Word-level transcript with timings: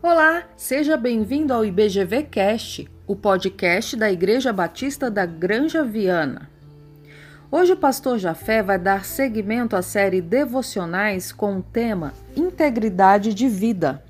Olá, 0.00 0.44
seja 0.56 0.96
bem-vindo 0.96 1.52
ao 1.52 1.64
IBGV 1.64 2.22
Cast, 2.22 2.88
o 3.04 3.16
podcast 3.16 3.96
da 3.96 4.08
Igreja 4.08 4.52
Batista 4.52 5.10
da 5.10 5.26
Granja 5.26 5.82
Viana. 5.82 6.48
Hoje 7.50 7.72
o 7.72 7.76
pastor 7.76 8.16
Jafé 8.16 8.62
vai 8.62 8.78
dar 8.78 9.04
seguimento 9.04 9.74
à 9.74 9.82
série 9.82 10.20
Devocionais 10.20 11.32
com 11.32 11.58
o 11.58 11.62
tema 11.62 12.14
Integridade 12.36 13.34
de 13.34 13.48
Vida. 13.48 14.00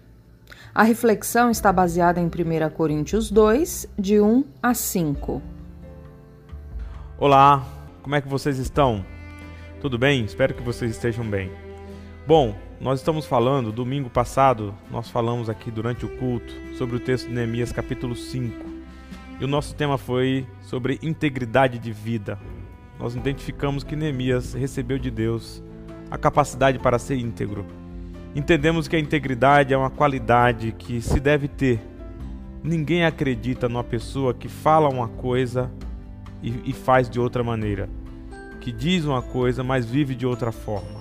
A 0.75 0.83
reflexão 0.83 1.51
está 1.51 1.73
baseada 1.73 2.21
em 2.21 2.27
1 2.27 2.69
Coríntios 2.77 3.31
2, 3.31 3.87
de 3.99 4.21
1 4.21 4.45
a 4.63 4.75
5. 4.75 5.41
Olá, 7.17 7.67
como 8.03 8.15
é 8.15 8.21
que 8.21 8.29
vocês 8.29 8.59
estão? 8.59 9.03
Tudo 9.81 9.97
bem? 9.97 10.23
Espero 10.23 10.53
que 10.53 10.63
vocês 10.63 10.91
estejam 10.91 11.25
bem. 11.25 11.51
Bom, 12.29 12.55
nós 12.79 13.01
estamos 13.01 13.25
falando, 13.25 13.73
domingo 13.73 14.11
passado, 14.11 14.75
nós 14.91 15.09
falamos 15.09 15.49
aqui 15.49 15.71
durante 15.71 16.05
o 16.05 16.11
culto 16.19 16.53
sobre 16.77 16.97
o 16.97 17.01
texto 17.01 17.27
de 17.27 17.33
Neemias 17.33 17.73
capítulo 17.73 18.15
5. 18.15 18.67
E 19.41 19.45
o 19.47 19.49
nosso 19.49 19.75
tema 19.75 19.97
foi 19.97 20.47
sobre 20.61 20.99
integridade 21.03 21.79
de 21.79 21.91
vida. 21.91 22.39
Nós 23.01 23.15
identificamos 23.15 23.83
que 23.83 23.97
Neemias 23.97 24.53
recebeu 24.53 24.99
de 24.99 25.11
Deus 25.11 25.63
a 26.11 26.19
capacidade 26.19 26.79
para 26.79 26.99
ser 26.99 27.17
íntegro. 27.17 27.65
Entendemos 28.37 28.87
que 28.87 28.97
a 28.97 29.01
integridade 29.01 29.73
é 29.73 29.79
uma 29.79 29.89
qualidade 29.89 30.73
que 30.73 31.01
se 31.01 31.19
deve 31.19 31.49
ter. 31.49 31.81
Ninguém 32.63 33.07
acredita 33.07 33.71
numa 33.71 33.83
pessoa 33.83 34.35
que 34.35 34.49
fala 34.51 34.91
uma 34.91 35.09
coisa 35.09 35.71
e, 36.43 36.53
e 36.67 36.73
faz 36.75 37.09
de 37.09 37.19
outra 37.19 37.43
maneira, 37.43 37.89
que 38.61 38.71
diz 38.71 39.07
uma 39.07 39.23
coisa, 39.23 39.65
mas 39.65 39.87
vive 39.87 40.15
de 40.15 40.27
outra 40.27 40.53
forma. 40.53 40.98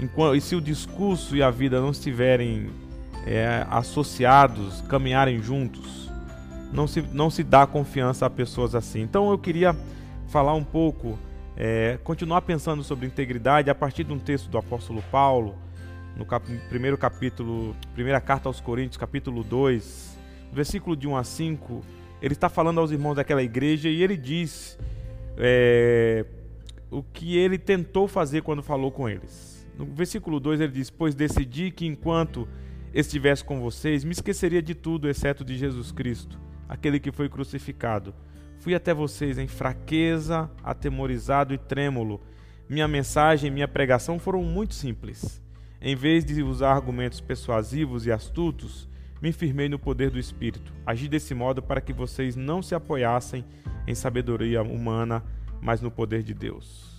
Enquanto, 0.00 0.36
e 0.36 0.40
se 0.40 0.54
o 0.54 0.60
discurso 0.60 1.36
e 1.36 1.42
a 1.42 1.50
vida 1.50 1.80
não 1.80 1.90
estiverem 1.90 2.70
é, 3.26 3.66
associados, 3.68 4.80
caminharem 4.82 5.42
juntos, 5.42 6.08
não 6.72 6.86
se, 6.86 7.02
não 7.12 7.30
se 7.30 7.42
dá 7.42 7.66
confiança 7.66 8.26
a 8.26 8.30
pessoas 8.30 8.74
assim. 8.74 9.00
Então 9.00 9.30
eu 9.30 9.38
queria 9.38 9.74
falar 10.28 10.54
um 10.54 10.64
pouco, 10.64 11.18
é, 11.56 11.98
continuar 12.04 12.42
pensando 12.42 12.84
sobre 12.84 13.06
integridade 13.06 13.70
a 13.70 13.74
partir 13.74 14.04
de 14.04 14.12
um 14.12 14.18
texto 14.18 14.48
do 14.48 14.58
apóstolo 14.58 15.02
Paulo, 15.10 15.56
no 16.16 16.24
cap, 16.24 16.44
primeiro 16.68 16.96
capítulo, 16.96 17.74
primeira 17.94 18.20
carta 18.20 18.48
aos 18.48 18.60
Coríntios, 18.60 18.96
capítulo 18.96 19.42
2, 19.42 20.18
versículo 20.52 20.96
de 20.96 21.06
1 21.06 21.16
a 21.16 21.24
5, 21.24 21.82
ele 22.20 22.34
está 22.34 22.48
falando 22.48 22.80
aos 22.80 22.90
irmãos 22.90 23.14
daquela 23.14 23.42
igreja 23.42 23.88
e 23.88 24.02
ele 24.02 24.16
diz 24.16 24.78
é, 25.36 26.24
o 26.90 27.02
que 27.02 27.36
ele 27.36 27.58
tentou 27.58 28.08
fazer 28.08 28.42
quando 28.42 28.62
falou 28.62 28.90
com 28.90 29.08
eles. 29.08 29.57
No 29.78 29.86
versículo 29.86 30.40
2 30.40 30.60
ele 30.60 30.72
diz: 30.72 30.90
Pois 30.90 31.14
decidi 31.14 31.70
que 31.70 31.86
enquanto 31.86 32.48
estivesse 32.92 33.44
com 33.44 33.60
vocês, 33.60 34.02
me 34.02 34.10
esqueceria 34.10 34.60
de 34.60 34.74
tudo, 34.74 35.08
exceto 35.08 35.44
de 35.44 35.56
Jesus 35.56 35.92
Cristo, 35.92 36.38
aquele 36.68 36.98
que 36.98 37.12
foi 37.12 37.28
crucificado. 37.28 38.12
Fui 38.58 38.74
até 38.74 38.92
vocês 38.92 39.38
em 39.38 39.46
fraqueza, 39.46 40.50
atemorizado 40.64 41.54
e 41.54 41.58
trêmulo. 41.58 42.20
Minha 42.68 42.88
mensagem 42.88 43.48
e 43.48 43.54
minha 43.54 43.68
pregação 43.68 44.18
foram 44.18 44.42
muito 44.42 44.74
simples. 44.74 45.40
Em 45.80 45.94
vez 45.94 46.24
de 46.24 46.42
usar 46.42 46.72
argumentos 46.72 47.20
persuasivos 47.20 48.04
e 48.04 48.10
astutos, 48.10 48.88
me 49.22 49.30
firmei 49.30 49.68
no 49.68 49.78
poder 49.78 50.10
do 50.10 50.18
Espírito. 50.18 50.72
Agi 50.84 51.08
desse 51.08 51.34
modo 51.34 51.62
para 51.62 51.80
que 51.80 51.92
vocês 51.92 52.34
não 52.34 52.60
se 52.60 52.74
apoiassem 52.74 53.44
em 53.86 53.94
sabedoria 53.94 54.60
humana, 54.60 55.24
mas 55.60 55.80
no 55.80 55.90
poder 55.90 56.24
de 56.24 56.34
Deus. 56.34 56.97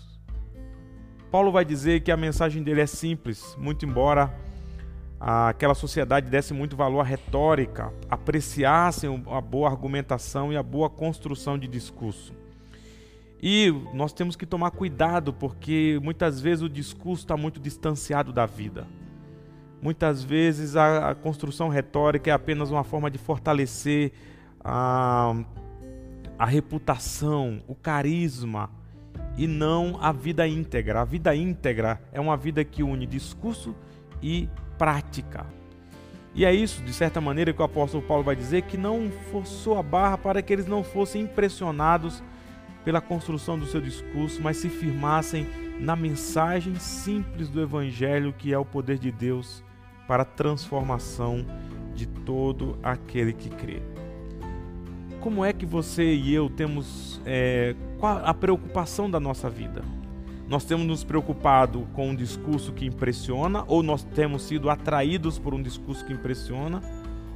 Paulo 1.32 1.52
vai 1.52 1.64
dizer 1.64 2.02
que 2.02 2.12
a 2.12 2.18
mensagem 2.18 2.64
dele 2.64 2.82
é 2.82 2.88
simples, 2.88 3.56
muito 3.60 3.86
embora 3.86 4.34
aquela 5.20 5.76
sociedade 5.76 6.30
desse 6.30 6.54
muito 6.54 6.76
valor 6.76 7.02
à 7.02 7.04
retórica, 7.04 7.94
apreciassem 8.10 9.24
a 9.30 9.42
boa 9.42 9.70
argumentação 9.70 10.52
e 10.54 10.58
a 10.58 10.64
boa 10.64 10.90
construção 10.90 11.58
de 11.58 11.68
discurso. 11.68 12.34
E 13.42 13.72
nós 13.94 14.12
temos 14.12 14.36
que 14.36 14.46
tomar 14.46 14.72
cuidado 14.72 15.34
porque 15.34 16.00
muitas 16.02 16.42
vezes 16.42 16.64
o 16.64 16.70
discurso 16.70 17.24
está 17.24 17.38
muito 17.38 17.60
distanciado 17.60 18.34
da 18.34 18.46
vida. 18.46 18.88
Muitas 19.82 20.24
vezes 20.24 20.76
a, 20.76 21.16
construção 21.16 21.70
retórica 21.70 22.30
é 22.30 22.34
apenas 22.34 22.70
uma 22.70 22.84
forma 22.84 23.10
de 23.10 23.18
fortalecer 23.18 24.12
a, 24.62 25.34
a 26.38 26.46
reputação, 26.46 27.62
o 27.66 27.76
carisma, 27.76 28.70
e 29.40 29.48
não 29.48 29.98
a 30.02 30.12
vida 30.12 30.46
íntegra. 30.46 31.00
A 31.00 31.06
vida 31.06 31.34
íntegra 31.34 32.02
é 32.12 32.20
uma 32.20 32.36
vida 32.36 32.62
que 32.66 32.84
une 32.84 33.06
discurso 33.06 33.74
e 34.22 34.50
prática. 34.78 35.46
E 36.36 36.44
é 36.44 36.54
isso, 36.54 36.84
de 36.84 36.92
certa 36.92 37.22
maneira, 37.22 37.54
que 37.54 37.62
o 37.62 37.64
apóstolo 37.64 38.04
Paulo 38.04 38.22
vai 38.22 38.36
dizer 38.36 38.64
que 38.64 38.76
não 38.76 39.10
forçou 39.32 39.78
a 39.78 39.82
barra 39.82 40.18
para 40.18 40.42
que 40.42 40.52
eles 40.52 40.68
não 40.68 40.84
fossem 40.84 41.22
impressionados 41.22 42.22
pela 42.84 43.00
construção 43.00 43.58
do 43.58 43.66
seu 43.66 43.80
discurso, 43.80 44.42
mas 44.42 44.58
se 44.58 44.68
firmassem 44.68 45.48
na 45.80 45.96
mensagem 45.96 46.76
simples 46.76 47.48
do 47.48 47.62
Evangelho, 47.62 48.34
que 48.34 48.54
é 48.54 48.58
o 48.58 48.66
poder 48.66 49.00
de 49.00 49.10
Deus 49.10 49.64
para 50.06 50.24
a 50.24 50.26
transformação 50.26 51.46
de 51.96 52.06
todo 52.06 52.78
aquele 52.84 53.32
que 53.32 53.50
crê. 53.50 53.82
Como 55.22 55.44
é 55.44 55.52
que 55.52 55.66
você 55.66 56.16
e 56.16 56.34
eu 56.34 56.50
temos 56.50 57.20
é, 57.26 57.76
a 58.02 58.34
preocupação 58.34 59.12
da 59.12 59.20
nossa 59.20 59.50
vida? 59.50 59.84
Nós 60.48 60.64
temos 60.64 60.88
nos 60.88 61.04
preocupado 61.04 61.86
com 61.94 62.10
um 62.10 62.16
discurso 62.16 62.72
que 62.72 62.86
impressiona, 62.86 63.66
ou 63.68 63.84
nós 63.84 64.02
temos 64.02 64.44
sido 64.44 64.70
atraídos 64.70 65.38
por 65.38 65.54
um 65.54 65.62
discurso 65.62 66.06
que 66.06 66.14
impressiona, 66.14 66.82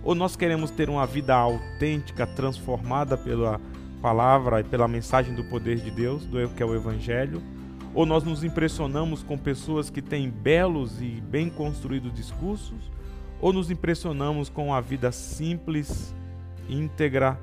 ou 0.01 0.15
nós 0.15 0.37
queremos 0.37 0.71
ter 0.71 0.89
uma 0.89 1.05
vida 1.05 1.35
autêntica, 1.35 2.25
transformada 2.25 3.17
pela 3.17 3.59
palavra 4.01 4.61
e 4.61 4.63
pela 4.63 4.87
mensagem 4.87 5.35
do 5.35 5.43
poder 5.43 5.81
de 5.81 5.91
Deus, 5.91 6.25
do 6.25 6.47
que 6.49 6.63
é 6.63 6.65
o 6.65 6.73
Evangelho, 6.73 7.43
ou 7.93 8.05
nós 8.05 8.23
nos 8.23 8.45
impressionamos 8.45 9.23
com 9.23 9.37
pessoas 9.37 9.89
que 9.89 10.01
têm 10.01 10.29
belos 10.29 11.01
e 11.01 11.21
bem 11.21 11.49
construídos 11.49 12.13
discursos, 12.13 12.89
ou 13.41 13.51
nos 13.51 13.69
impressionamos 13.69 14.47
com 14.47 14.73
a 14.73 14.79
vida 14.79 15.11
simples, 15.11 16.15
íntegra, 16.69 17.37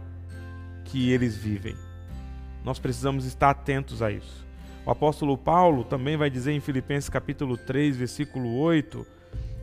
que 0.85 1.11
eles 1.11 1.37
vivem. 1.37 1.75
Nós 2.65 2.79
precisamos 2.79 3.25
estar 3.25 3.51
atentos 3.51 4.03
a 4.03 4.11
isso. 4.11 4.47
O 4.85 4.91
apóstolo 4.91 5.37
Paulo 5.37 5.85
também 5.85 6.17
vai 6.17 6.31
dizer 6.31 6.53
em 6.53 6.61
Filipenses 6.61 7.09
capítulo 7.09 7.57
3, 7.57 7.97
versículo 7.97 8.59
8, 8.59 9.07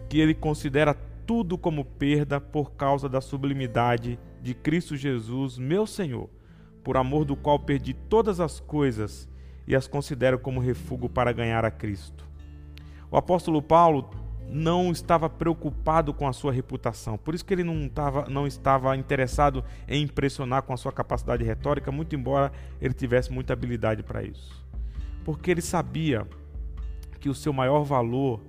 que 0.09 0.19
ele 0.19 0.33
considera 0.33 0.93
tudo 1.25 1.57
como 1.57 1.83
perda 1.83 2.39
por 2.39 2.71
causa 2.71 3.09
da 3.09 3.19
sublimidade 3.19 4.17
de 4.41 4.53
Cristo 4.53 4.95
Jesus, 4.95 5.57
meu 5.57 5.85
Senhor, 5.85 6.29
por 6.83 6.95
amor 6.95 7.25
do 7.25 7.35
qual 7.35 7.59
perdi 7.59 7.93
todas 7.93 8.39
as 8.39 8.59
coisas 8.59 9.27
e 9.67 9.75
as 9.75 9.87
considero 9.87 10.39
como 10.39 10.61
refúgio 10.61 11.09
para 11.09 11.33
ganhar 11.33 11.65
a 11.65 11.71
Cristo. 11.71 12.25
O 13.11 13.17
apóstolo 13.17 13.61
Paulo 13.61 14.09
não 14.49 14.91
estava 14.91 15.29
preocupado 15.29 16.13
com 16.13 16.27
a 16.27 16.33
sua 16.33 16.51
reputação. 16.51 17.17
Por 17.17 17.35
isso 17.35 17.43
que 17.43 17.53
ele 17.53 17.63
não, 17.63 17.85
estava, 17.85 18.27
não 18.29 18.47
estava 18.47 18.95
interessado 18.95 19.63
em 19.87 20.03
impressionar 20.03 20.63
com 20.63 20.73
a 20.73 20.77
sua 20.77 20.91
capacidade 20.91 21.43
retórica, 21.43 21.91
muito 21.91 22.15
embora 22.15 22.51
ele 22.81 22.93
tivesse 22.93 23.31
muita 23.31 23.53
habilidade 23.53 24.03
para 24.03 24.23
isso. 24.23 24.65
Porque 25.25 25.51
ele 25.51 25.61
sabia 25.61 26.25
que 27.19 27.29
o 27.29 27.35
seu 27.35 27.51
maior 27.51 27.83
valor 27.83 28.39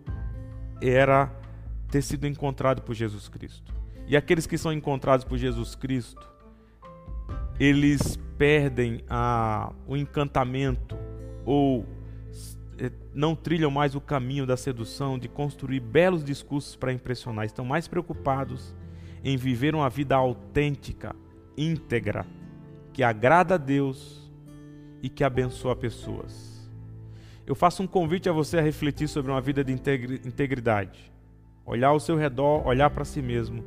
era 0.81 1.33
ter 1.91 2.03
sido 2.03 2.27
encontrado 2.27 2.83
por 2.83 2.95
Jesus 2.95 3.29
Cristo. 3.29 3.75
E 4.07 4.17
aqueles 4.17 4.47
que 4.47 4.57
são 4.57 4.73
encontrados 4.73 5.25
por 5.25 5.37
Jesus 5.37 5.75
Cristo, 5.75 6.27
eles 7.59 8.19
perdem 8.39 9.03
a, 9.09 9.73
o 9.87 9.97
encantamento 9.97 10.97
ou 11.45 11.85
não 13.13 13.35
trilham 13.35 13.71
mais 13.71 13.95
o 13.95 14.01
caminho 14.01 14.47
da 14.47 14.57
sedução, 14.57 15.19
de 15.19 15.29
construir 15.29 15.81
belos 15.81 16.25
discursos 16.25 16.77
para 16.77 16.93
impressionar, 16.93 17.45
estão 17.45 17.65
mais 17.65 17.89
preocupados 17.89 18.75
em 19.25 19.37
viver 19.37 19.75
uma 19.75 19.91
vida 19.91 20.15
autêntica, 20.15 21.15
íntegra, 21.57 22.25
que 22.93 23.03
agrada 23.03 23.57
a 23.57 23.59
Deus 23.59 24.31
e 25.03 25.09
que 25.09 25.25
abençoa 25.25 25.75
pessoas. 25.75 26.71
Eu 27.47 27.55
faço 27.55 27.83
um 27.83 27.87
convite 27.87 28.29
a 28.29 28.33
você 28.33 28.59
a 28.59 28.63
refletir 28.63 29.09
sobre 29.09 29.33
uma 29.33 29.41
vida 29.41 29.65
de 29.65 29.73
integridade, 29.73 31.13
olhar 31.65 31.89
ao 31.89 32.01
seu 32.01 32.17
redor, 32.17 32.67
olhar 32.67 32.91
para 32.91 33.05
si 33.05 33.23
mesmo 33.23 33.65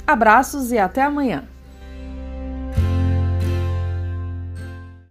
Abraços 0.07 0.71
e 0.71 0.77
até 0.77 1.01
amanhã! 1.01 1.43